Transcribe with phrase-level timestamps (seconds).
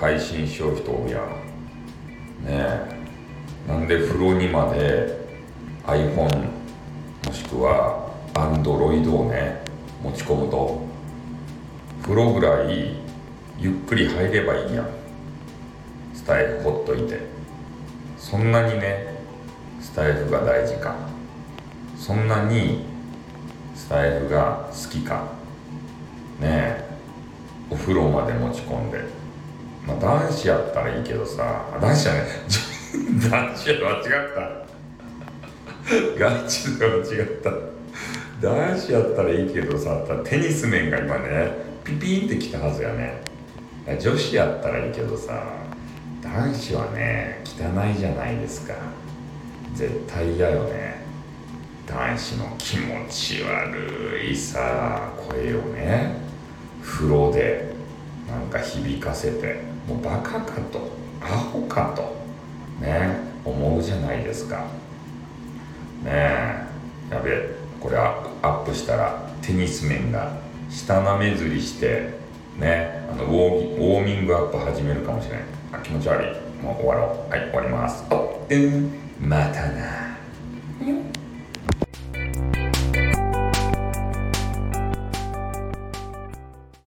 [0.00, 1.22] 配信しよう人おるやん。
[2.44, 2.96] ねえ。
[3.66, 5.18] なんで風呂にまで
[5.84, 6.44] iPhone
[7.26, 9.62] もしくは Android をね
[10.00, 10.80] 持ち込むと
[12.02, 12.94] 風呂ぐらい
[13.58, 14.86] ゆっくり入ればいいやん。
[16.14, 17.18] スタイフほっといて。
[18.16, 19.06] そんなにね
[19.80, 20.94] スタイフが大事か。
[21.98, 22.84] そんなに
[23.74, 25.24] スタイフが好きか。
[26.40, 26.86] ねえ。
[27.68, 29.25] お風呂まで持ち込んで。
[29.86, 32.20] まあ男子やったらいいけどさ男子はね
[33.30, 34.66] 男子は間違った。
[36.18, 37.50] ガチで間違った。
[38.40, 41.50] 男子やったらいいけどさテニス面が今ね
[41.84, 43.22] ピピーンってきたはずやね。
[44.00, 45.42] 女子やったらいいけどさ
[46.22, 48.74] 男子はね汚いじゃないですか。
[49.74, 51.04] 絶対嫌よね。
[51.86, 56.16] 男子の気持ち悪いさ声をね。
[56.82, 57.75] 風呂で。
[58.58, 60.90] か響かせてもうバカかと
[61.20, 62.16] アホかと
[62.84, 64.64] ね思うじゃないですか。
[66.04, 66.66] ねえ
[67.10, 70.32] やべえこれアップしたらテニス面が
[70.70, 72.18] 下なめずりして
[72.58, 75.42] ねあのウォーミングアップ始めるかもしれない。
[75.72, 76.62] あ気持ち悪い。
[76.62, 77.30] もう終わろう。
[77.30, 78.04] はい終わります。
[78.10, 78.18] あっ
[79.20, 80.05] またな。